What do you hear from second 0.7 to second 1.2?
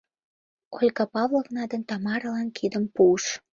Ольга